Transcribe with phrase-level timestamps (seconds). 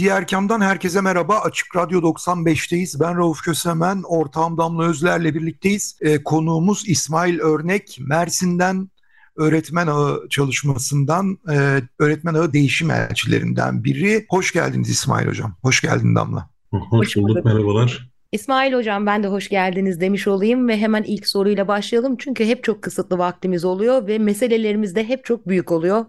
[0.00, 1.38] Diğer kamdan herkese merhaba.
[1.38, 3.00] Açık Radyo 95'teyiz.
[3.00, 5.98] Ben Rauf Kösemen, ortağım Damla Özler'le birlikteyiz.
[6.00, 8.88] E, konuğumuz İsmail Örnek, Mersin'den
[9.36, 14.26] öğretmen ağı çalışmasından, e, öğretmen ağı değişim elçilerinden biri.
[14.28, 15.56] Hoş geldiniz İsmail Hocam.
[15.62, 16.50] Hoş geldin Damla.
[16.70, 18.10] Hoş, hoş bulduk, bulduk, merhabalar.
[18.32, 22.16] İsmail Hocam ben de hoş geldiniz demiş olayım ve hemen ilk soruyla başlayalım.
[22.16, 26.06] Çünkü hep çok kısıtlı vaktimiz oluyor ve meselelerimiz de hep çok büyük oluyor.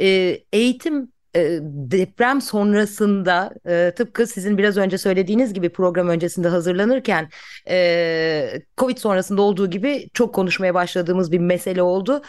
[0.00, 7.28] Ee, eğitim e, deprem sonrasında e, tıpkı sizin biraz önce söylediğiniz gibi program öncesinde hazırlanırken
[7.68, 12.22] e, Covid sonrasında olduğu gibi çok konuşmaya başladığımız bir mesele oldu.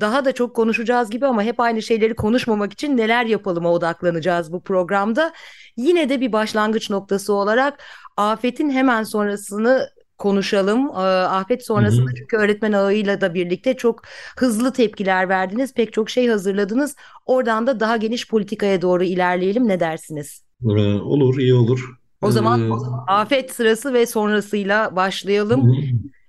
[0.00, 4.62] Daha da çok konuşacağız gibi ama hep aynı şeyleri konuşmamak için neler yapalıma odaklanacağız bu
[4.62, 5.32] programda.
[5.76, 7.84] Yine de bir başlangıç noktası olarak
[8.16, 10.90] afetin hemen sonrasını konuşalım.
[10.96, 12.14] Afet sonrasında hı hı.
[12.14, 14.02] çünkü öğretmen ağıyla da birlikte çok
[14.36, 15.74] hızlı tepkiler verdiniz.
[15.74, 16.96] Pek çok şey hazırladınız.
[17.26, 19.68] Oradan da daha geniş politikaya doğru ilerleyelim.
[19.68, 20.42] Ne dersiniz?
[20.62, 21.98] Ee, olur, iyi olur.
[22.22, 22.72] O zaman ee...
[23.08, 25.76] afet sırası ve sonrasıyla başlayalım.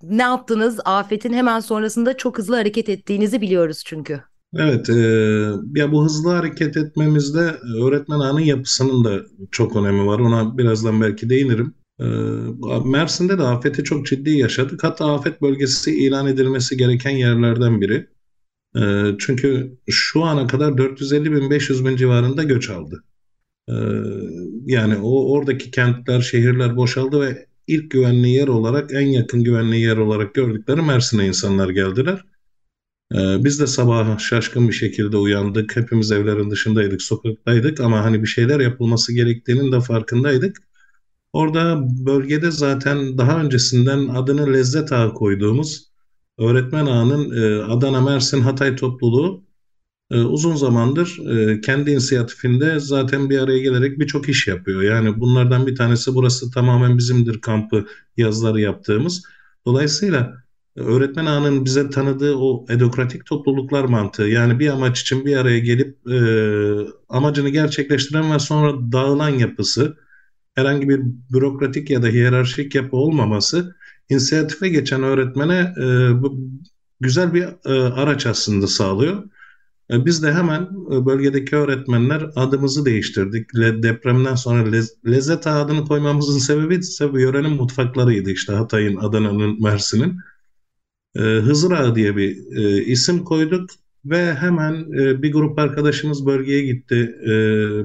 [0.04, 0.80] Ne yaptınız?
[0.86, 4.22] Afetin hemen sonrasında çok hızlı hareket ettiğinizi biliyoruz çünkü.
[4.56, 4.94] Evet, e,
[5.76, 9.20] ya bu hızlı hareket etmemizde öğretmen ağının yapısının da
[9.52, 10.20] çok önemi var.
[10.20, 11.74] Ona birazdan belki değinirim.
[12.00, 12.06] Ee,
[12.86, 14.84] Mersin'de de afeti çok ciddi yaşadık.
[14.84, 18.08] Hatta afet bölgesi ilan edilmesi gereken yerlerden biri.
[18.78, 23.04] Ee, çünkü şu ana kadar 450 bin 500 bin civarında göç aldı.
[23.70, 23.74] Ee,
[24.66, 29.98] yani o oradaki kentler, şehirler boşaldı ve ilk güvenli yer olarak, en yakın güvenli yer
[29.98, 32.26] olarak gördükleri Mersin'e insanlar geldiler.
[33.14, 35.76] Biz de sabah şaşkın bir şekilde uyandık.
[35.76, 40.69] Hepimiz evlerin dışındaydık, sokaktaydık ama hani bir şeyler yapılması gerektiğinin de farkındaydık.
[41.34, 45.90] Orada bölgede zaten daha öncesinden adını Lezzet Ağı koyduğumuz
[46.38, 49.44] öğretmen ağının e, Adana, Mersin, Hatay topluluğu
[50.12, 54.82] e, uzun zamandır e, kendi inisiyatifinde zaten bir araya gelerek birçok iş yapıyor.
[54.82, 57.86] Yani bunlardan bir tanesi burası tamamen bizimdir kampı
[58.18, 59.24] yazları yaptığımız.
[59.66, 60.44] Dolayısıyla
[60.76, 66.08] öğretmen ağının bize tanıdığı o edokratik topluluklar mantığı yani bir amaç için bir araya gelip
[66.12, 66.18] e,
[67.10, 69.98] amacını gerçekleştiren ve sonra dağılan yapısı
[70.56, 71.02] herhangi bir
[71.34, 73.76] bürokratik ya da hiyerarşik yapı olmaması
[74.10, 75.86] inisiyatife geçen öğretmene e,
[77.00, 79.24] güzel bir e, araç aslında sağlıyor.
[79.92, 80.62] E, biz de hemen
[80.92, 83.56] e, bölgedeki öğretmenler adımızı değiştirdik.
[83.56, 89.64] Le, depremden sonra lez, lezzet adını koymamızın sebebi ise bu yörenin mutfaklarıydı işte Hatay'ın, Adana'nın,
[89.64, 90.18] Mersin'in.
[91.16, 93.70] E, Hızır Ağı diye bir e, isim koyduk
[94.06, 97.16] ve hemen e, bir grup arkadaşımız bölgeye gitti.
[97.24, 97.30] E,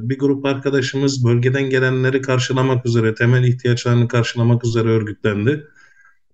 [0.09, 5.65] bir grup arkadaşımız bölgeden gelenleri karşılamak üzere, temel ihtiyaçlarını karşılamak üzere örgütlendi.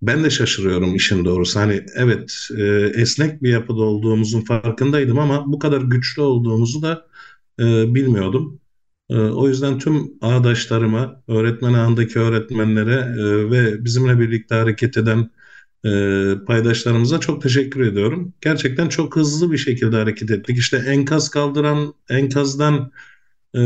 [0.01, 1.59] Ben de şaşırıyorum işin doğrusu.
[1.59, 2.63] Hani evet e,
[2.95, 7.07] esnek bir yapıda olduğumuzun farkındaydım ama bu kadar güçlü olduğumuzu da
[7.59, 8.59] e, bilmiyordum.
[9.09, 15.29] E, o yüzden tüm ağdaşlarıma, öğretmen ağındaki öğretmenlere e, ve bizimle birlikte hareket eden
[15.85, 15.89] e,
[16.47, 18.33] paydaşlarımıza çok teşekkür ediyorum.
[18.41, 20.57] Gerçekten çok hızlı bir şekilde hareket ettik.
[20.57, 22.91] İşte enkaz kaldıran, enkazdan
[23.55, 23.61] e,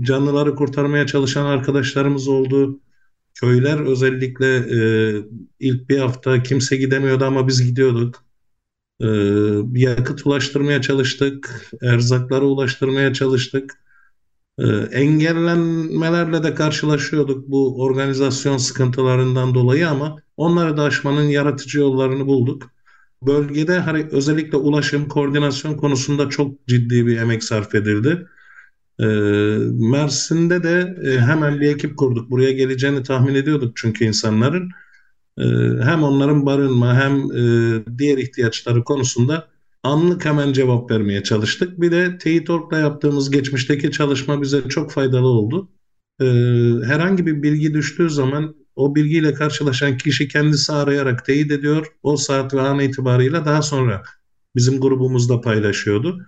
[0.00, 2.80] canlıları kurtarmaya çalışan arkadaşlarımız oldu.
[3.34, 4.78] Köyler özellikle e,
[5.60, 8.24] ilk bir hafta kimse gidemiyordu ama biz gidiyorduk.
[9.00, 9.06] E,
[9.74, 13.84] yakıt ulaştırmaya çalıştık, erzakları ulaştırmaya çalıştık.
[14.58, 22.70] E, engellenmelerle de karşılaşıyorduk bu organizasyon sıkıntılarından dolayı ama Onları da aşmanın yaratıcı yollarını bulduk.
[23.22, 28.26] Bölgede hani özellikle ulaşım, koordinasyon konusunda çok ciddi bir emek sarf edildi.
[29.00, 29.04] E,
[29.90, 32.30] Mersin'de de e, hemen bir ekip kurduk.
[32.30, 34.70] Buraya geleceğini tahmin ediyorduk çünkü insanların.
[35.38, 35.44] E,
[35.82, 39.48] hem onların barınma hem e, diğer ihtiyaçları konusunda
[39.82, 41.80] anlık hemen cevap vermeye çalıştık.
[41.80, 45.68] Bir de Teyit.org'la yaptığımız geçmişteki çalışma bize çok faydalı oldu.
[46.20, 46.24] E,
[46.86, 51.86] herhangi bir bilgi düştüğü zaman o bilgiyle karşılaşan kişi kendisi arayarak teyit ediyor.
[52.02, 54.02] O saat ve an itibarıyla daha sonra
[54.56, 56.26] bizim grubumuzda paylaşıyordu.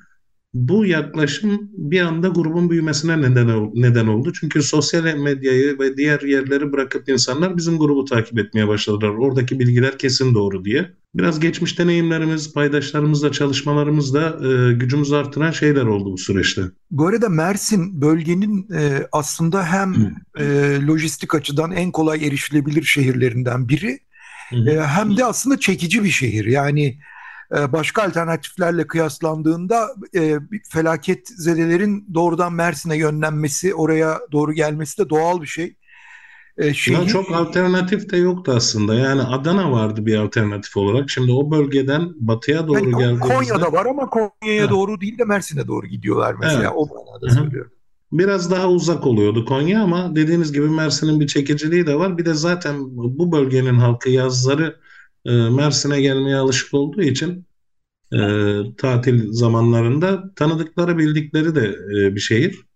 [0.55, 4.33] Bu yaklaşım bir anda grubun büyümesine neden, neden oldu.
[4.41, 9.09] Çünkü sosyal medyayı ve diğer yerleri bırakıp insanlar bizim grubu takip etmeye başladılar.
[9.09, 10.91] Oradaki bilgiler kesin doğru diye.
[11.15, 16.63] Biraz geçmiş deneyimlerimiz, paydaşlarımızla, çalışmalarımızla e, gücümüzü artıran şeyler oldu bu süreçte.
[16.91, 19.95] Bu arada Mersin bölgenin e, aslında hem
[20.39, 20.45] e,
[20.87, 23.99] lojistik açıdan en kolay erişilebilir şehirlerinden biri
[24.53, 26.45] e, hem de aslında çekici bir şehir.
[26.45, 26.99] Yani
[27.51, 30.39] başka alternatiflerle kıyaslandığında e,
[30.71, 35.77] felaket zedelerin doğrudan Mersin'e yönlenmesi, oraya doğru gelmesi de doğal bir şey.
[36.59, 37.07] E, şehir...
[37.07, 38.95] çok alternatif de yoktu aslında.
[38.95, 41.11] Yani Adana vardı bir alternatif olarak.
[41.11, 43.35] Şimdi o bölgeden batıya doğru yani geldiğimizde...
[43.35, 46.61] Konya'da var ama Konya'ya doğru değil de Mersin'e doğru gidiyorlar mesela.
[46.61, 46.73] Evet.
[46.75, 47.73] O manada söylüyorum.
[48.13, 52.19] Biraz daha uzak oluyordu Konya ama dediğiniz gibi Mersin'in bir çekiciliği de var.
[52.19, 54.77] Bir de zaten bu bölgenin halkı yazları
[55.27, 57.47] e, Mersin'e gelmeye alışık olduğu için
[58.13, 58.19] e,
[58.79, 62.67] tatil zamanlarında tanıdıkları bildikleri de e, bir şehir.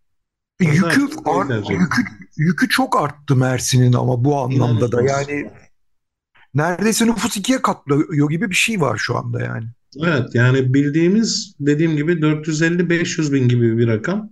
[0.61, 2.02] Yükü, ar, yükü,
[2.37, 5.50] yükü çok arttı Mersin'in ama bu anlamda da yani
[6.55, 9.67] neredeyse nüfus ikiye katlıyor gibi bir şey var şu anda yani.
[9.99, 14.31] Evet yani bildiğimiz dediğim gibi 450-500 bin gibi bir rakam.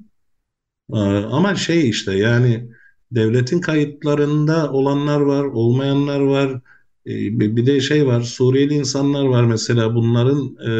[0.93, 0.97] Ee,
[1.31, 2.71] ama şey işte yani
[3.13, 6.61] devletin kayıtlarında olanlar var, olmayanlar var.
[7.09, 10.73] Ee, bir de şey var, Suriyeli insanlar var mesela bunların e,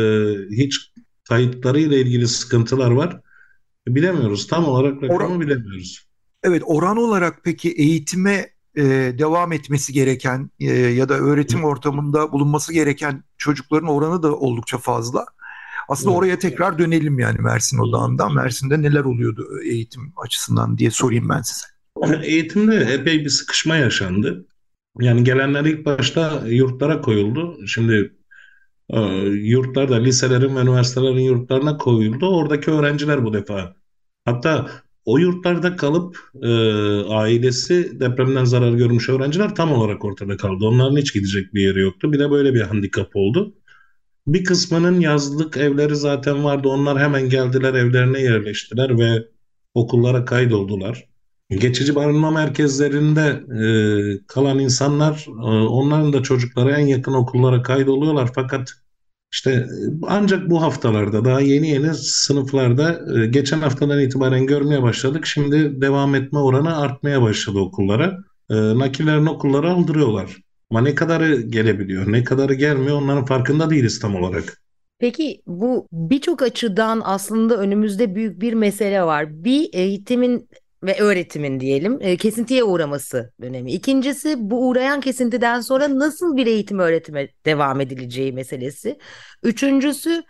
[0.57, 0.93] hiç
[1.29, 3.21] kayıtlarıyla ilgili sıkıntılar var.
[3.89, 4.47] Bilemiyoruz.
[4.47, 6.07] Tam olarak rakamı oran, bilemiyoruz.
[6.43, 8.85] Evet, oran olarak peki eğitime e,
[9.19, 15.27] devam etmesi gereken e, ya da öğretim ortamında bulunması gereken çocukların oranı da oldukça fazla.
[15.89, 16.19] Aslında evet.
[16.19, 18.35] oraya tekrar dönelim yani Mersin odağından.
[18.35, 21.67] Mersin'de neler oluyordu eğitim açısından diye sorayım ben size.
[22.23, 24.47] Eğitimde epey bir sıkışma yaşandı.
[25.01, 27.67] Yani gelenler ilk başta yurtlara koyuldu.
[27.67, 28.17] Şimdi
[28.91, 32.29] e, yurtlarda, liselerin ve üniversitelerin yurtlarına koyuldu.
[32.37, 33.75] Oradaki öğrenciler bu defa.
[34.25, 34.71] Hatta
[35.05, 36.49] o yurtlarda kalıp e,
[37.09, 40.65] ailesi depremden zarar görmüş öğrenciler tam olarak ortada kaldı.
[40.65, 42.13] Onların hiç gidecek bir yeri yoktu.
[42.13, 43.55] Bir de böyle bir handikap oldu.
[44.27, 46.69] Bir kısmının yazlık evleri zaten vardı.
[46.69, 49.29] Onlar hemen geldiler evlerine yerleştiler ve
[49.75, 51.08] okullara kaydoldular.
[51.51, 53.65] Geçici barınma merkezlerinde e,
[54.27, 58.31] kalan insanlar, e, onların da çocukları en yakın okullara kaydoluyorlar.
[58.35, 58.69] Fakat
[59.33, 59.67] işte
[60.07, 65.27] ancak bu haftalarda daha yeni yeni sınıflarda e, geçen haftadan itibaren görmeye başladık.
[65.27, 68.19] Şimdi devam etme oranı artmaya başladı okullara.
[68.51, 70.37] E, nakillerin okullara aldırıyorlar.
[70.71, 74.63] Ama ne kadarı gelebiliyor, ne kadarı gelmiyor onların farkında değiliz tam olarak.
[74.99, 79.45] Peki bu birçok açıdan aslında önümüzde büyük bir mesele var.
[79.45, 80.49] Bir eğitimin
[80.83, 83.73] ve öğretimin diyelim e, kesintiye uğraması dönemi.
[83.73, 88.99] İkincisi bu uğrayan kesintiden sonra nasıl bir eğitim öğretime devam edileceği meselesi.
[89.43, 90.23] Üçüncüsü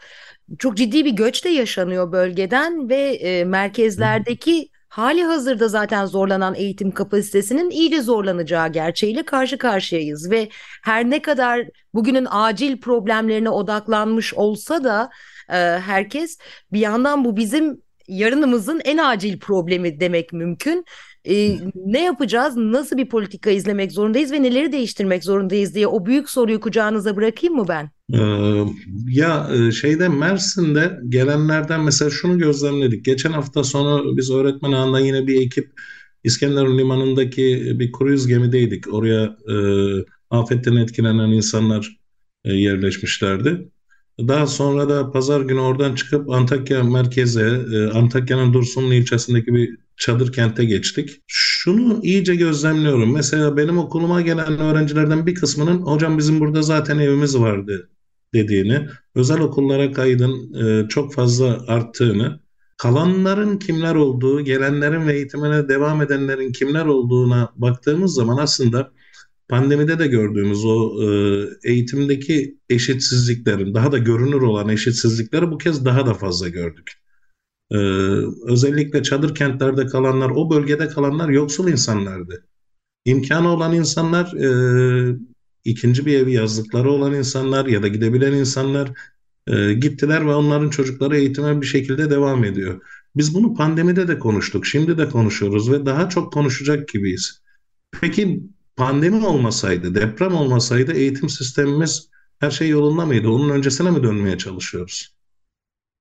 [0.58, 6.90] çok ciddi bir göç de yaşanıyor bölgeden ve e, merkezlerdeki hali hazırda zaten zorlanan eğitim
[6.90, 10.48] kapasitesinin iyice zorlanacağı gerçeğiyle karşı karşıyayız ve
[10.84, 15.10] her ne kadar bugünün acil problemlerine odaklanmış olsa da
[15.48, 16.38] e, herkes
[16.72, 20.84] bir yandan bu bizim yarınımızın en acil problemi demek mümkün.
[21.24, 21.56] Ee,
[21.86, 22.56] ne yapacağız?
[22.56, 27.56] Nasıl bir politika izlemek zorundayız ve neleri değiştirmek zorundayız diye o büyük soruyu kucağınıza bırakayım
[27.56, 27.90] mı ben?
[28.12, 28.64] Ee,
[29.08, 33.04] ya e, şeyde Mersin'de gelenlerden mesela şunu gözlemledik.
[33.04, 35.72] Geçen hafta sonu biz öğretmen ağında yine bir ekip
[36.24, 38.94] İskenderun Limanı'ndaki bir kruz gemideydik.
[38.94, 39.54] Oraya e,
[40.30, 41.98] afetten etkilenen insanlar
[42.44, 43.68] e, yerleşmişlerdi.
[44.18, 50.32] Daha sonra da pazar günü oradan çıkıp Antakya merkeze, e, Antakya'nın Dursunlu ilçesindeki bir çadır
[50.32, 51.22] kente geçtik.
[51.26, 53.12] Şunu iyice gözlemliyorum.
[53.12, 57.90] Mesela benim okuluma gelen öğrencilerden bir kısmının hocam bizim burada zaten evimiz vardı
[58.34, 62.40] dediğini, özel okullara kaydın e, çok fazla arttığını,
[62.76, 68.90] kalanların kimler olduğu, gelenlerin ve eğitimine devam edenlerin kimler olduğuna baktığımız zaman aslında
[69.48, 71.08] pandemide de gördüğümüz o e,
[71.64, 76.92] eğitimdeki eşitsizliklerin, daha da görünür olan eşitsizlikleri bu kez daha da fazla gördük.
[77.70, 77.76] E,
[78.46, 82.46] özellikle çadır kentlerde kalanlar, o bölgede kalanlar yoksul insanlardı.
[83.04, 85.18] İmkanı olan insanlar, e,
[85.64, 88.92] ikinci bir evi yazlıkları olan insanlar ya da gidebilen insanlar
[89.46, 92.80] e, gittiler ve onların çocukları eğitime bir şekilde devam ediyor.
[93.16, 97.42] Biz bunu pandemide de konuştuk, şimdi de konuşuyoruz ve daha çok konuşacak gibiyiz.
[98.00, 98.42] Peki
[98.78, 102.08] pandemi olmasaydı, deprem olmasaydı eğitim sistemimiz
[102.38, 103.28] her şey yolunda mıydı?
[103.28, 105.14] Onun öncesine mi dönmeye çalışıyoruz?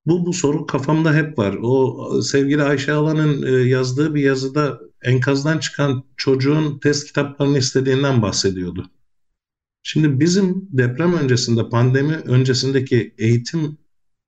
[0.05, 1.57] Bu, bu soru kafamda hep var.
[1.61, 8.91] O sevgili Ayşe Alan'ın e, yazdığı bir yazıda enkazdan çıkan çocuğun test kitaplarını istediğinden bahsediyordu.
[9.83, 13.77] Şimdi bizim deprem öncesinde, pandemi öncesindeki eğitim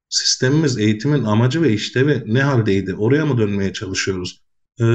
[0.09, 2.95] sistemimiz, eğitimin amacı ve işlevi ne haldeydi?
[2.95, 4.41] Oraya mı dönmeye çalışıyoruz?
[4.79, 4.85] Ee,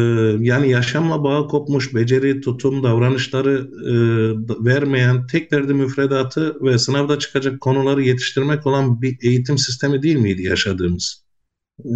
[0.40, 3.94] yani yaşamla bağı kopmuş, beceri, tutum, davranışları e,
[4.64, 10.42] vermeyen, tek derdi müfredatı ve sınavda çıkacak konuları yetiştirmek olan bir eğitim sistemi değil miydi
[10.42, 11.24] yaşadığımız?
[11.84, 11.90] Ee,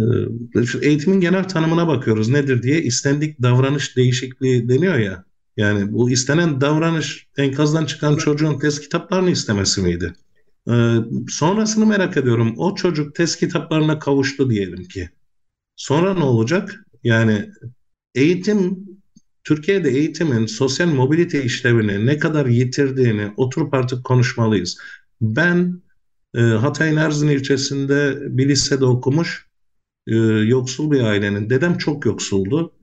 [0.81, 5.23] eğitimin genel tanımına bakıyoruz nedir diye istendik davranış değişikliği deniyor ya.
[5.57, 10.13] Yani bu istenen davranış enkazdan çıkan çocuğun test kitaplarını istemesi miydi?
[10.71, 10.95] Ee,
[11.29, 12.53] sonrasını merak ediyorum.
[12.57, 15.09] O çocuk test kitaplarına kavuştu diyelim ki.
[15.75, 16.85] Sonra ne olacak?
[17.03, 17.49] Yani
[18.15, 18.79] eğitim,
[19.43, 24.77] Türkiye'de eğitimin sosyal mobilite işlevini ne kadar yitirdiğini oturup artık konuşmalıyız.
[25.21, 25.81] Ben
[26.35, 29.47] e, Hatay'ın Erzin ilçesinde bir lisede okumuş
[30.07, 31.49] e, yoksul bir ailenin.
[31.49, 32.73] Dedem çok yoksuldu.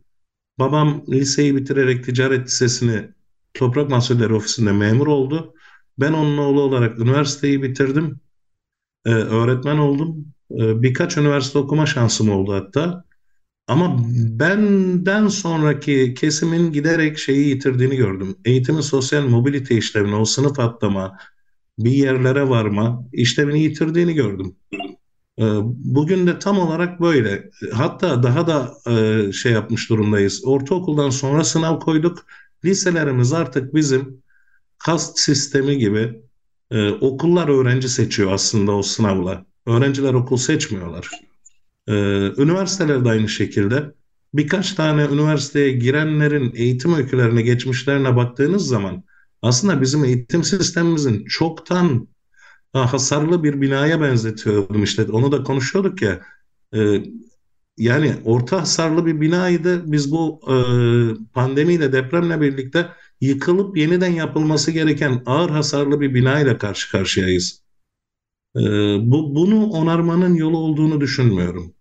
[0.58, 3.08] Babam liseyi bitirerek ticaret lisesini
[3.54, 5.54] Toprak Mahsulleri Ofisi'nde memur oldu.
[5.98, 8.20] Ben onun oğlu olarak üniversiteyi bitirdim.
[9.06, 10.26] Ee, öğretmen oldum.
[10.50, 13.04] Ee, birkaç üniversite okuma şansım oldu hatta.
[13.66, 13.96] Ama
[14.38, 18.36] benden sonraki kesimin giderek şeyi yitirdiğini gördüm.
[18.44, 21.18] Eğitimin sosyal mobilite işlevini, o sınıf atlama,
[21.78, 24.56] bir yerlere varma işlevini yitirdiğini gördüm.
[25.38, 27.50] Ee, bugün de tam olarak böyle.
[27.72, 30.42] Hatta daha da e, şey yapmış durumdayız.
[30.44, 32.26] Ortaokuldan sonra sınav koyduk.
[32.64, 34.22] Liselerimiz artık bizim
[34.78, 36.22] kast sistemi gibi
[36.70, 39.46] e, okullar öğrenci seçiyor aslında o sınavla.
[39.66, 41.25] Öğrenciler okul seçmiyorlar.
[41.88, 41.92] E,
[42.42, 43.92] üniversiteler de aynı şekilde.
[44.34, 49.04] Birkaç tane üniversiteye girenlerin eğitim öykülerine, geçmişlerine baktığınız zaman
[49.42, 52.08] aslında bizim eğitim sistemimizin çoktan
[52.72, 55.04] hasarlı bir binaya benzetiyordum işte.
[55.04, 56.20] Onu da konuşuyorduk ya.
[56.74, 57.02] E,
[57.78, 59.92] yani orta hasarlı bir binaydı.
[59.92, 60.54] Biz bu e,
[61.32, 62.88] pandemiyle, depremle birlikte
[63.20, 67.62] yıkılıp yeniden yapılması gereken ağır hasarlı bir binayla karşı karşıyayız.
[68.56, 68.60] E,
[69.00, 71.75] bu bunu onarmanın yolu olduğunu düşünmüyorum.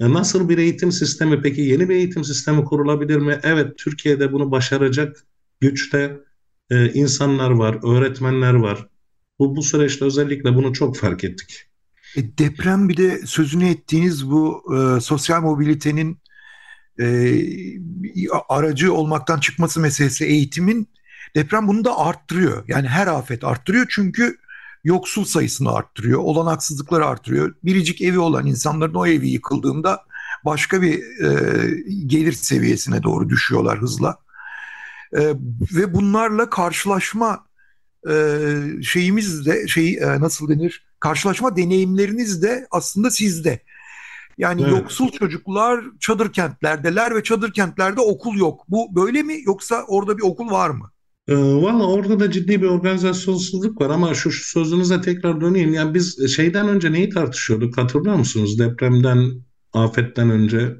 [0.00, 3.40] E, nasıl bir eğitim sistemi peki yeni bir eğitim sistemi kurulabilir mi?
[3.42, 5.24] Evet Türkiye'de bunu başaracak
[5.60, 6.20] güçte
[6.70, 8.88] e, insanlar var, öğretmenler var.
[9.38, 11.62] Bu, bu süreçte özellikle bunu çok fark ettik.
[12.16, 16.18] E, deprem bir de sözünü ettiğiniz bu e, sosyal mobilitenin
[17.00, 17.42] e,
[18.48, 20.88] aracı olmaktan çıkması meselesi eğitimin
[21.36, 22.64] deprem bunu da arttırıyor.
[22.68, 24.36] Yani her afet arttırıyor çünkü
[24.84, 27.54] yoksul sayısını arttırıyor, olanaksızlıkları arttırıyor.
[27.64, 30.04] Biricik evi olan insanların o evi yıkıldığında
[30.44, 31.30] başka bir e,
[32.06, 34.18] gelir seviyesine doğru düşüyorlar hızla.
[35.12, 35.20] E,
[35.74, 37.46] ve bunlarla karşılaşma
[38.10, 38.14] e,
[38.82, 40.86] şeyimiz de şey e, nasıl denir?
[41.00, 43.60] Karşılaşma deneyimleriniz de aslında sizde.
[44.38, 44.72] Yani evet.
[44.72, 48.64] yoksul çocuklar çadır kentlerdeler ve çadır kentlerde okul yok.
[48.68, 50.90] Bu böyle mi yoksa orada bir okul var mı?
[51.28, 55.74] E, Valla orada da ciddi bir organizasyonsuzluk var ama şu, şu sözünüze tekrar döneyim.
[55.74, 58.58] Yani biz şeyden önce neyi tartışıyorduk hatırlıyor musunuz?
[58.58, 59.32] Depremden,
[59.72, 60.76] afetten önce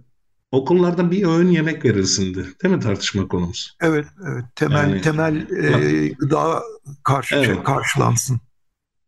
[0.51, 2.47] okullarda bir öğün yemek verilsindi.
[2.63, 3.77] Değil mi tartışma konumuz?
[3.81, 4.45] Evet, evet.
[4.57, 6.63] Temel yani, temel e, gıda
[7.05, 7.65] karşı evet.
[7.65, 8.41] karşılansın.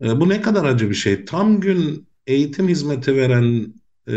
[0.04, 1.24] E, bu ne kadar acı bir şey.
[1.24, 3.74] Tam gün eğitim hizmeti veren
[4.08, 4.14] e,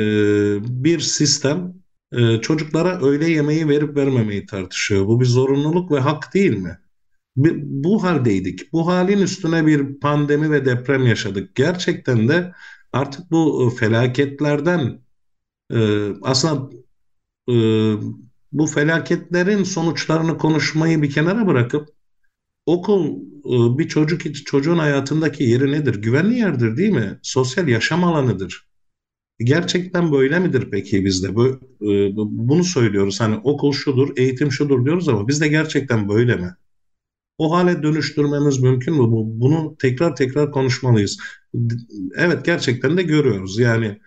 [0.83, 1.73] bir sistem
[2.11, 5.07] e, çocuklara öğle yemeği verip vermemeyi tartışıyor.
[5.07, 6.77] Bu bir zorunluluk ve hak değil mi?
[7.63, 8.73] Bu haldeydik.
[8.73, 11.55] Bu halin üstüne bir pandemi ve deprem yaşadık.
[11.55, 12.53] Gerçekten de
[12.93, 14.99] artık bu felaketlerden
[16.21, 16.69] aslında
[18.51, 21.89] bu felaketlerin sonuçlarını konuşmayı bir kenara bırakıp
[22.65, 23.15] okul
[23.77, 25.95] bir çocuk çocuğun hayatındaki yeri nedir?
[25.95, 27.19] Güvenli yerdir değil mi?
[27.21, 28.69] Sosyal yaşam alanıdır.
[29.39, 31.27] Gerçekten böyle midir peki bizde?
[31.27, 33.19] E, bunu söylüyoruz.
[33.19, 36.55] Hani okul şudur, eğitim şudur diyoruz ama bizde gerçekten böyle mi?
[37.39, 39.07] O hale dönüştürmemiz mümkün mü?
[39.11, 41.17] Bunu tekrar tekrar konuşmalıyız.
[42.15, 43.59] Evet gerçekten de görüyoruz.
[43.59, 43.99] Yani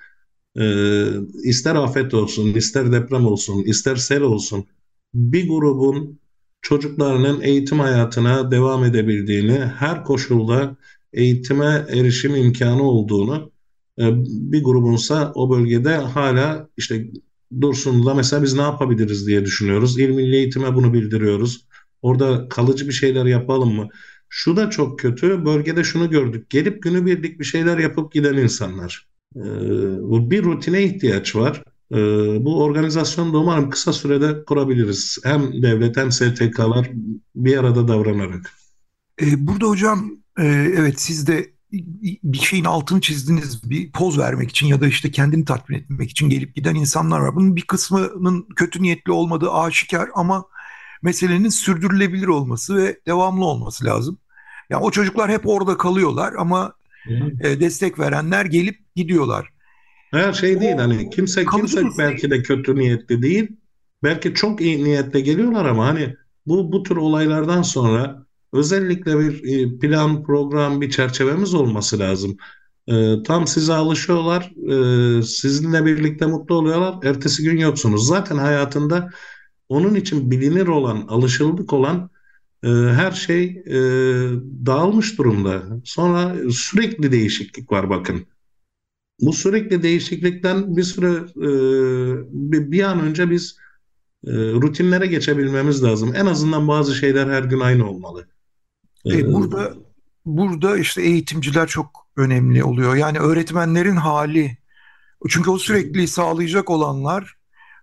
[0.61, 0.65] e,
[1.45, 4.67] ister afet olsun, ister deprem olsun, ister sel olsun
[5.15, 6.21] bir grubun
[6.63, 10.77] çocuklarının eğitim hayatına devam edebildiğini, her koşulda
[11.13, 13.53] eğitime erişim imkanı olduğunu
[13.99, 17.11] e, bir grubunsa o bölgede hala işte
[17.61, 19.99] Dursun'da mesela biz ne yapabiliriz diye düşünüyoruz.
[19.99, 21.67] İl Milli Eğitim'e bunu bildiriyoruz.
[22.03, 23.89] Orada kalıcı bir şeyler yapalım mı?
[24.29, 25.45] Şu da çok kötü.
[25.45, 26.51] Bölgede şunu gördük.
[26.51, 29.09] Gelip günübirlik bir şeyler yapıp giden insanlar.
[29.37, 29.41] Ee,
[30.31, 31.63] bir rutine ihtiyaç var.
[31.93, 31.97] Ee,
[32.45, 35.19] bu organizasyonu da umarım kısa sürede kurabiliriz.
[35.25, 36.91] Hem devlet hem STK'lar
[37.35, 38.53] bir arada davranarak.
[39.21, 41.53] Ee, burada hocam e, evet siz de
[42.25, 46.29] bir şeyin altını çizdiniz bir poz vermek için ya da işte kendini tatmin etmek için
[46.29, 47.37] gelip giden insanlar var.
[47.37, 50.45] Bunun bir kısmının kötü niyetli olmadığı aşikar ama
[51.03, 54.19] meselenin sürdürülebilir olması ve devamlı olması lazım.
[54.71, 56.73] Yani o çocuklar hep orada kalıyorlar ama
[57.41, 59.49] e, destek verenler gelip gidiyorlar.
[60.11, 63.49] Her şey değil hani kimse kimse belki de kötü niyetli değil.
[64.03, 66.15] Belki çok iyi niyetle geliyorlar ama hani
[66.47, 72.37] bu bu tür olaylardan sonra özellikle bir e, plan, program, bir çerçevemiz olması lazım.
[72.89, 74.53] E, tam size alışıyorlar,
[75.19, 78.07] e, sizinle birlikte mutlu oluyorlar, ertesi gün yoksunuz.
[78.07, 79.11] Zaten hayatında
[79.73, 82.11] onun için bilinir olan, alışıldık olan
[82.65, 83.77] e, her şey e,
[84.67, 85.63] dağılmış durumda.
[85.85, 88.27] Sonra sürekli değişiklik var bakın.
[89.21, 91.51] Bu sürekli değişiklikten bir süre e,
[92.73, 93.57] bir, an önce biz
[94.27, 96.13] e, rutinlere geçebilmemiz lazım.
[96.15, 98.29] En azından bazı şeyler her gün aynı olmalı.
[99.07, 99.75] E, burada
[100.25, 102.97] burada işte eğitimciler çok önemli oluyor.
[102.97, 104.57] Yani öğretmenlerin hali.
[105.29, 107.37] Çünkü o sürekli sağlayacak olanlar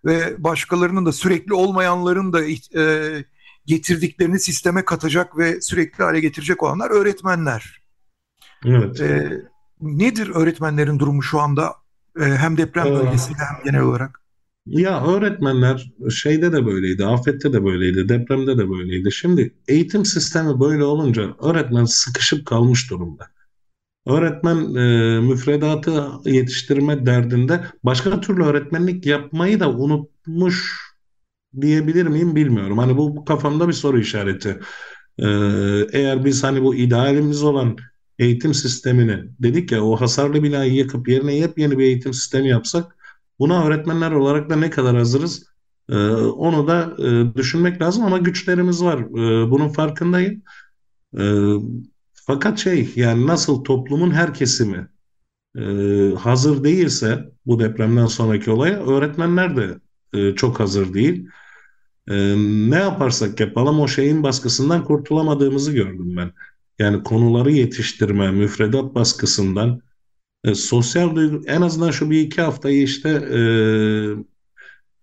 [0.05, 2.41] ve başkalarının da sürekli olmayanların da
[2.79, 3.25] e,
[3.65, 7.81] getirdiklerini sisteme katacak ve sürekli hale getirecek olanlar öğretmenler.
[8.65, 9.01] Evet.
[9.01, 9.31] E,
[9.81, 11.73] nedir öğretmenlerin durumu şu anda
[12.19, 14.21] e, hem deprem ee, bölgesinde hem genel olarak?
[14.65, 19.11] Ya öğretmenler şeyde de böyleydi, afette de böyleydi, depremde de böyleydi.
[19.11, 23.27] Şimdi eğitim sistemi böyle olunca öğretmen sıkışıp kalmış durumda.
[24.05, 30.79] Öğretmen e, müfredatı yetiştirme derdinde başka türlü öğretmenlik yapmayı da unutmuş
[31.61, 32.77] diyebilir miyim bilmiyorum.
[32.77, 34.59] Hani bu, bu kafamda bir soru işareti.
[35.19, 35.25] Ee,
[35.93, 37.77] eğer biz hani bu idealimiz olan
[38.19, 42.95] eğitim sistemini dedik ya o hasarlı binayı yıkıp yerine yepyeni bir eğitim sistemi yapsak
[43.39, 45.49] buna öğretmenler olarak da ne kadar hazırız
[45.89, 48.99] ee, onu da e, düşünmek lazım ama güçlerimiz var.
[48.99, 50.43] Ee, bunun farkındayım.
[52.29, 54.87] Fakat şey yani nasıl toplumun her kesimi
[55.57, 55.61] e,
[56.19, 59.79] hazır değilse bu depremden sonraki olaya öğretmenler de
[60.13, 61.27] e, çok hazır değil.
[62.07, 62.35] E,
[62.69, 66.31] ne yaparsak yapalım o şeyin baskısından kurtulamadığımızı gördüm ben.
[66.79, 69.81] Yani konuları yetiştirme, müfredat baskısından,
[70.43, 73.39] e, sosyal duygu, en azından şu bir iki haftayı işte e,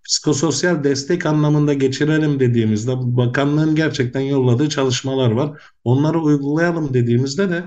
[0.09, 5.63] psikososyal destek anlamında geçirelim dediğimizde bakanlığın gerçekten yolladığı çalışmalar var.
[5.85, 7.65] Onları uygulayalım dediğimizde de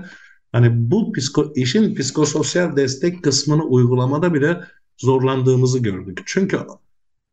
[0.52, 4.60] hani bu psiko, işin psikososyal destek kısmını uygulamada bile
[4.98, 6.22] zorlandığımızı gördük.
[6.26, 6.58] Çünkü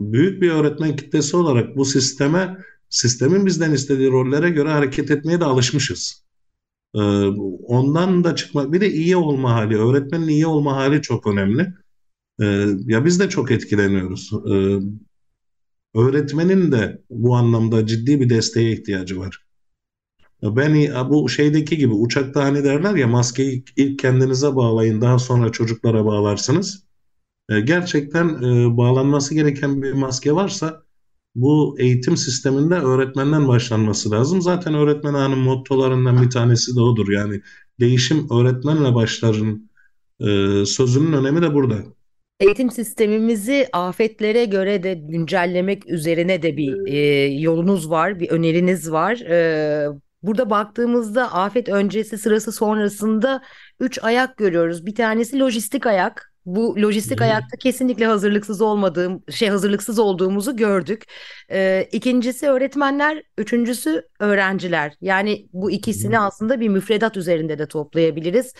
[0.01, 2.58] büyük bir öğretmen kitlesi olarak bu sisteme
[2.89, 6.23] sistemin bizden istediği rollere göre hareket etmeye de alışmışız.
[6.95, 6.99] Ee,
[7.67, 11.73] ondan da çıkmak bir de iyi olma hali, öğretmenin iyi olma hali çok önemli.
[12.41, 14.32] Ee, ya biz de çok etkileniyoruz.
[14.52, 14.80] Ee,
[15.95, 19.47] öğretmenin de bu anlamda ciddi bir desteğe ihtiyacı var.
[20.43, 26.06] Ben bu şeydeki gibi uçakta hani derler ya maskeyi ilk kendinize bağlayın daha sonra çocuklara
[26.06, 26.84] bağlarsınız.
[27.50, 30.84] E, gerçekten e, bağlanması gereken bir maske varsa
[31.36, 34.41] bu eğitim sisteminde öğretmenden başlanması lazım.
[34.41, 37.10] Zaten öğretmen ağının mottolarından bir tanesi de odur.
[37.12, 37.41] Yani
[37.80, 39.69] değişim öğretmenle başların
[40.19, 40.26] e,
[40.65, 41.96] sözünün önemi de burada.
[42.39, 49.15] Eğitim sistemimizi afetlere göre de güncellemek üzerine de bir e, yolunuz var, bir öneriniz var.
[49.15, 49.88] E,
[50.23, 53.41] burada baktığımızda afet öncesi sırası sonrasında
[53.80, 54.86] üç ayak görüyoruz.
[54.86, 61.04] Bir tanesi lojistik ayak, bu lojistik ayakta kesinlikle hazırlıksız olmadığım şey hazırlıksız olduğumuzu gördük.
[61.52, 64.93] Ee, ikincisi öğretmenler, üçüncüsü öğrenciler.
[65.02, 68.54] Yani bu ikisini aslında bir müfredat üzerinde de toplayabiliriz.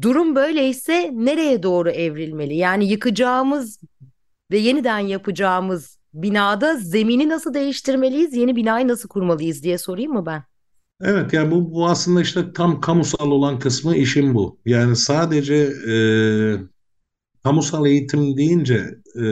[0.00, 2.56] Durum böyleyse nereye doğru evrilmeli?
[2.56, 3.80] Yani yıkacağımız
[4.50, 10.42] ve yeniden yapacağımız binada zemini nasıl değiştirmeliyiz, yeni binayı nasıl kurmalıyız diye sorayım mı ben?
[11.00, 14.58] Evet yani bu, bu aslında işte tam kamusal olan kısmı işin bu.
[14.66, 15.54] Yani sadece
[15.90, 15.94] e,
[17.44, 19.24] kamusal eğitim deyince e,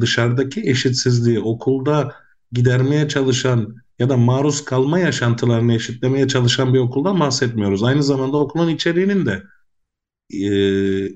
[0.00, 2.14] dışarıdaki eşitsizliği okulda
[2.52, 7.82] gidermeye çalışan ya da maruz kalma yaşantılarını eşitlemeye çalışan bir okuldan bahsetmiyoruz.
[7.82, 9.42] Aynı zamanda okulun içeriğinin de
[10.32, 10.48] e,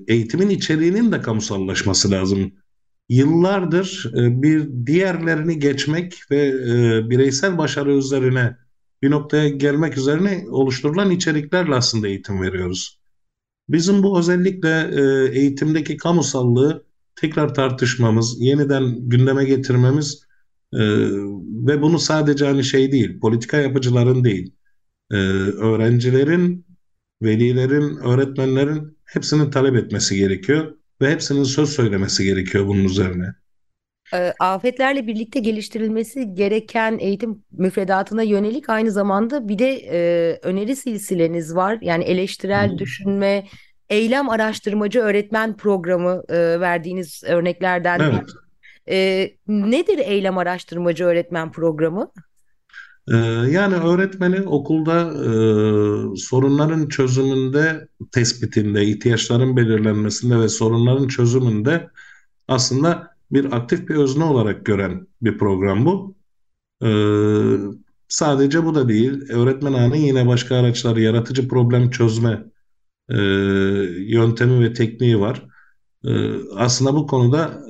[0.07, 2.51] eğitimin içeriğinin de kamusallaşması lazım.
[3.09, 8.57] Yıllardır e, bir diğerlerini geçmek ve e, bireysel başarı üzerine
[9.01, 12.99] bir noktaya gelmek üzerine oluşturulan içeriklerle aslında eğitim veriyoruz.
[13.69, 20.27] Bizim bu özellikle e, eğitimdeki kamusallığı tekrar tartışmamız, yeniden gündeme getirmemiz
[20.73, 20.79] e,
[21.67, 24.53] ve bunu sadece hani şey değil, politika yapıcıların değil,
[25.11, 26.66] e, öğrencilerin,
[27.21, 33.25] velilerin, öğretmenlerin hepsinin talep etmesi gerekiyor ve hepsinin söz söylemesi gerekiyor bunun üzerine.
[34.39, 39.99] Afetlerle birlikte geliştirilmesi gereken eğitim müfredatına yönelik aynı zamanda bir de e,
[40.43, 41.77] öneri silsileniz var.
[41.81, 42.77] Yani eleştirel hmm.
[42.77, 43.47] düşünme,
[43.89, 48.29] eylem araştırmacı öğretmen programı e, verdiğiniz örneklerden evet.
[48.89, 52.11] E, nedir eylem araştırmacı öğretmen programı?
[53.11, 53.15] Ee,
[53.51, 61.89] yani öğretmeni okulda e, sorunların çözümünde, tespitinde, ihtiyaçların belirlenmesinde ve sorunların çözümünde
[62.47, 66.15] aslında bir aktif bir özne olarak gören bir program bu.
[66.83, 66.87] Ee,
[68.07, 72.43] sadece bu da değil, öğretmen ağının yine başka araçları, yaratıcı problem çözme
[73.09, 73.17] e,
[73.97, 75.47] yöntemi ve tekniği var.
[76.05, 76.11] E,
[76.55, 77.63] aslında bu konuda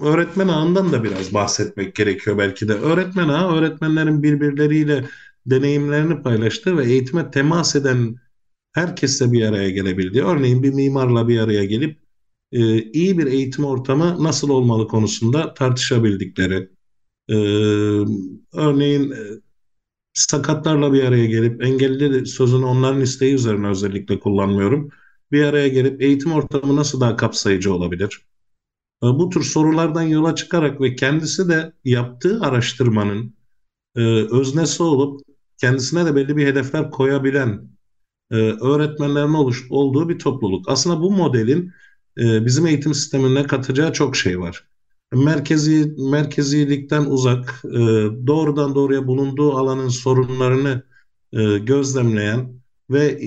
[0.00, 2.72] öğretmen ağından da biraz bahsetmek gerekiyor belki de.
[2.72, 5.04] Öğretmen ağı öğretmenlerin birbirleriyle
[5.46, 8.16] deneyimlerini paylaştığı ve eğitime temas eden
[8.72, 10.24] herkesle bir araya gelebildiği.
[10.24, 11.98] Örneğin bir mimarla bir araya gelip
[12.52, 16.68] e, iyi bir eğitim ortamı nasıl olmalı konusunda tartışabildikleri.
[17.28, 17.36] E,
[18.52, 19.18] örneğin e,
[20.14, 24.90] sakatlarla bir araya gelip engelli sözünü onların isteği üzerine özellikle kullanmıyorum.
[25.32, 28.20] Bir araya gelip eğitim ortamı nasıl daha kapsayıcı olabilir?
[29.02, 33.34] Bu tür sorulardan yola çıkarak ve kendisi de yaptığı araştırmanın
[33.96, 35.20] e, öznesi olup
[35.58, 37.68] kendisine de belli bir hedefler koyabilen
[38.30, 40.68] e, öğretmenlerin oluş, olduğu bir topluluk.
[40.68, 41.72] Aslında bu modelin
[42.18, 44.64] e, bizim eğitim sistemine katacağı çok şey var.
[45.12, 47.62] Merkezi merkezilikten uzak,
[48.26, 50.82] doğrudan doğruya bulunduğu alanın sorunlarını
[51.66, 52.60] gözlemleyen
[52.90, 53.20] ve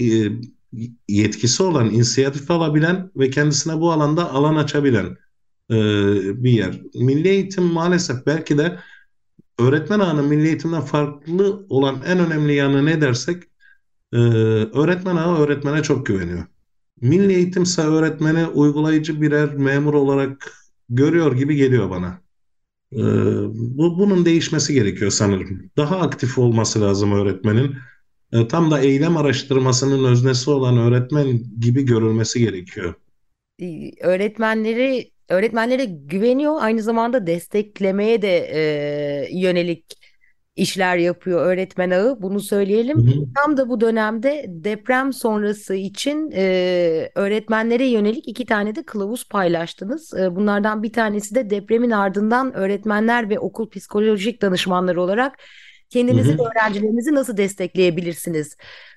[1.07, 5.17] yetkisi olan, inisiyatif alabilen ve kendisine bu alanda alan açabilen
[5.71, 5.75] e,
[6.43, 6.81] bir yer.
[6.95, 8.79] Milli eğitim maalesef belki de
[9.59, 13.43] öğretmen ağının milli eğitimden farklı olan en önemli yanı ne dersek
[14.13, 16.45] e, öğretmen ağı öğretmene çok güveniyor.
[17.01, 20.53] Milli eğitimse öğretmeni uygulayıcı birer memur olarak
[20.89, 22.21] görüyor gibi geliyor bana.
[22.93, 23.01] E,
[23.77, 25.71] bu bunun değişmesi gerekiyor sanırım.
[25.77, 27.75] Daha aktif olması lazım öğretmenin.
[28.31, 32.93] E, tam da eylem araştırmasının öznesi olan öğretmen gibi görülmesi gerekiyor.
[34.01, 36.55] Öğretmenleri öğretmenlere güveniyor.
[36.59, 40.05] Aynı zamanda desteklemeye de e, yönelik
[40.55, 42.21] işler yapıyor öğretmen ağı.
[42.21, 42.97] Bunu söyleyelim.
[42.97, 43.25] Hı hı.
[43.35, 50.13] Tam da bu dönemde deprem sonrası için e, öğretmenlere yönelik iki tane de kılavuz paylaştınız.
[50.13, 55.39] E, bunlardan bir tanesi de depremin ardından öğretmenler ve okul psikolojik danışmanları olarak
[55.89, 58.55] kendinizi ve öğrencilerinizi nasıl destekleyebilirsiniz?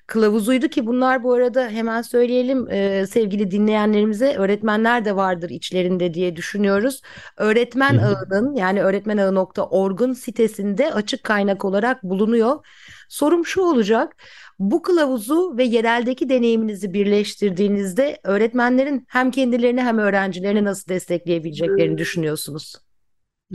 [0.09, 6.35] kılavuzuydu ki bunlar bu arada hemen söyleyelim e, sevgili dinleyenlerimize öğretmenler de vardır içlerinde diye
[6.35, 7.01] düşünüyoruz.
[7.37, 8.05] Öğretmen Hı.
[8.05, 12.65] ağının yani öğretmenağı.org'un sitesinde açık kaynak olarak bulunuyor.
[13.09, 14.15] Sorum şu olacak.
[14.59, 22.75] Bu kılavuzu ve yereldeki deneyiminizi birleştirdiğinizde öğretmenlerin hem kendilerini hem öğrencilerini nasıl destekleyebileceklerini düşünüyorsunuz?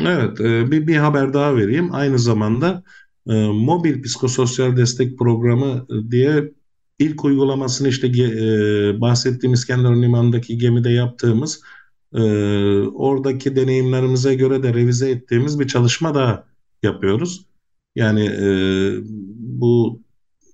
[0.00, 1.94] Evet, bir, bir haber daha vereyim.
[1.94, 2.82] Aynı zamanda
[3.28, 6.52] e, mobil psikososyal destek programı diye
[6.98, 11.60] ilk uygulamasını işte e, bahsettiğimiz İskenderun Limanı'ndaki gemide yaptığımız
[12.14, 12.22] e,
[12.88, 16.44] oradaki deneyimlerimize göre de revize ettiğimiz bir çalışma daha
[16.82, 17.46] yapıyoruz.
[17.94, 18.48] Yani e,
[19.38, 20.00] bu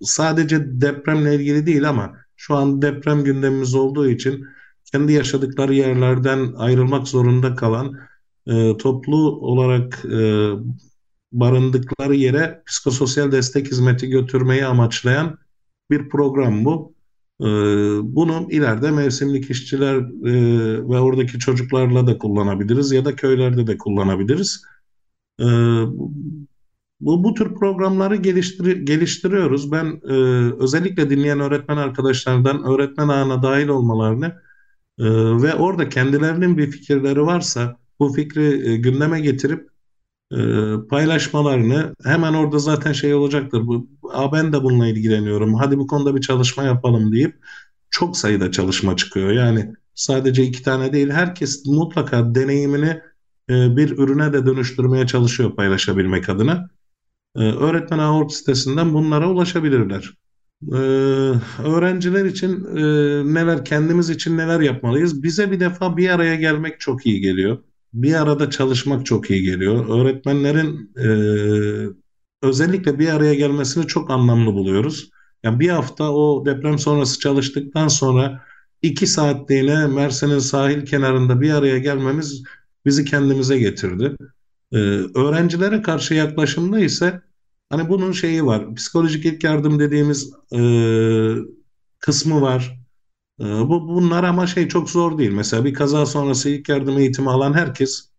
[0.03, 4.47] sadece depremle ilgili değil ama şu an deprem gündemimiz olduğu için
[4.93, 7.99] kendi yaşadıkları yerlerden ayrılmak zorunda kalan
[8.47, 10.51] e, toplu olarak e,
[11.33, 15.39] barındıkları yere psikososyal destek hizmeti götürmeyi amaçlayan
[15.91, 16.95] bir program bu.
[17.41, 17.45] Ee,
[18.03, 20.33] bunu ileride mevsimlik işçiler e,
[20.89, 24.63] ve oradaki çocuklarla da kullanabiliriz ya da köylerde de kullanabiliriz.
[25.41, 25.45] Ee,
[27.01, 29.73] bu, bu tür programları geliştir geliştiriyoruz.
[29.73, 30.15] Ben e,
[30.59, 34.27] özellikle dinleyen öğretmen arkadaşlardan öğretmen ağına dahil olmalarını
[34.99, 35.05] e,
[35.43, 39.70] ve orada kendilerinin bir fikirleri varsa bu fikri gündeme getirip
[40.33, 40.39] e,
[40.91, 43.67] paylaşmalarını hemen orada zaten şey olacaktır.
[43.67, 43.91] Bu,
[44.33, 45.55] ben de bununla ilgileniyorum.
[45.55, 47.37] Hadi bu konuda bir çalışma yapalım deyip
[47.91, 49.31] çok sayıda çalışma çıkıyor.
[49.31, 53.01] Yani sadece iki tane değil herkes mutlaka deneyimini
[53.51, 56.71] e, bir ürüne de dönüştürmeye çalışıyor paylaşabilmek adına.
[57.37, 60.15] E, öğretmen Ağort sitesinden bunlara ulaşabilirler.
[60.73, 60.77] Ee,
[61.65, 62.83] öğrenciler için e,
[63.35, 65.23] neler kendimiz için neler yapmalıyız?
[65.23, 67.59] Bize bir defa bir araya gelmek çok iyi geliyor
[67.93, 69.89] bir arada çalışmak çok iyi geliyor.
[69.89, 71.09] Öğretmenlerin e,
[72.43, 75.11] özellikle bir araya gelmesini çok anlamlı buluyoruz.
[75.43, 78.43] Yani bir hafta o deprem sonrası çalıştıktan sonra
[78.83, 82.43] iki saatliğine Mersin'in sahil kenarında bir araya gelmemiz
[82.87, 84.17] bizi kendimize getirdi.
[84.73, 84.77] Ee,
[85.15, 87.23] öğrencilere karşı yaklaşımda ise
[87.71, 88.75] hani bunun şeyi var.
[88.75, 90.61] Psikolojik ilk yardım dediğimiz e,
[91.99, 92.80] kısmı var.
[93.41, 95.31] Ee, bu bunlar ama şey çok zor değil.
[95.31, 98.11] Mesela bir kaza sonrası ilk yardım eğitimi alan herkes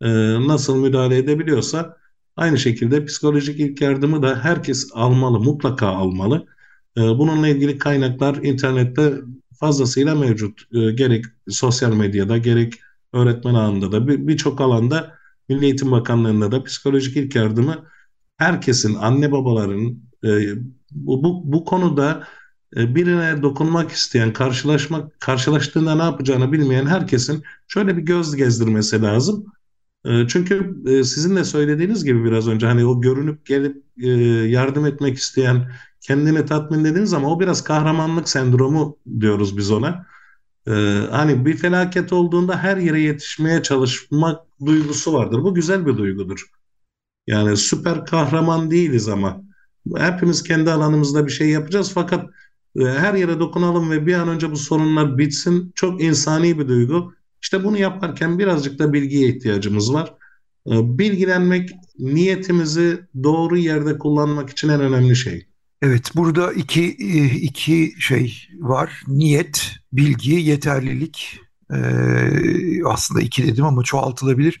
[0.00, 0.08] e,
[0.48, 1.96] nasıl müdahale edebiliyorsa
[2.36, 6.46] aynı şekilde psikolojik ilk yardımı da herkes almalı, mutlaka almalı.
[6.96, 9.14] E, bununla ilgili kaynaklar internette
[9.60, 10.60] fazlasıyla mevcut.
[10.74, 12.74] E, gerek sosyal medyada gerek
[13.12, 17.84] öğretmen ağında da birçok bir alanda Milli Eğitim Bakanlığı'nda da psikolojik ilk yardımı
[18.36, 19.98] herkesin, anne babaların
[20.90, 22.24] bu, bu, bu konuda
[22.76, 29.46] birine dokunmak isteyen, karşılaşmak, karşılaştığında ne yapacağını bilmeyen herkesin şöyle bir göz gezdirmesi lazım.
[30.04, 33.82] E, çünkü e, sizin de söylediğiniz gibi biraz önce hani o görünüp gelip
[34.52, 40.06] yardım etmek isteyen, kendini tatmin dediğiniz ama o biraz kahramanlık sendromu diyoruz biz ona.
[41.10, 45.42] Hani bir felaket olduğunda her yere yetişmeye çalışmak duygusu vardır.
[45.42, 46.46] Bu güzel bir duygudur.
[47.26, 49.42] Yani süper kahraman değiliz ama
[49.96, 52.26] hepimiz kendi alanımızda bir şey yapacağız fakat
[52.76, 55.72] her yere dokunalım ve bir an önce bu sorunlar bitsin.
[55.74, 57.12] Çok insani bir duygu.
[57.42, 60.14] İşte bunu yaparken birazcık da bilgiye ihtiyacımız var.
[60.66, 65.46] Ee, bilgilenmek niyetimizi doğru yerde kullanmak için en önemli şey.
[65.82, 66.86] Evet, burada iki
[67.36, 69.02] iki şey var.
[69.08, 71.40] Niyet, bilgi, yeterlilik.
[71.74, 74.60] Ee, aslında iki dedim ama çoğaltılabilir.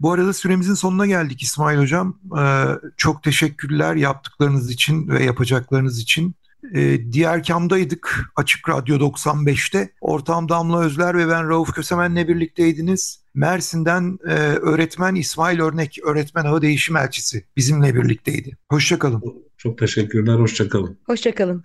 [0.00, 2.18] Bu arada süremizin sonuna geldik İsmail Hocam.
[2.38, 2.64] Ee,
[2.96, 6.34] çok teşekkürler yaptıklarınız için ve yapacaklarınız için.
[6.74, 9.90] E, diğer kamdaydık Açık Radyo 95'te.
[10.00, 13.20] Ortam Damla Özler ve ben Rauf Kösemen'le birlikteydiniz.
[13.34, 18.56] Mersin'den e, öğretmen İsmail Örnek, öğretmen ağı değişim elçisi bizimle birlikteydi.
[18.68, 19.22] Hoşçakalın.
[19.56, 20.98] Çok teşekkürler, hoşçakalın.
[21.06, 21.64] Hoşçakalın.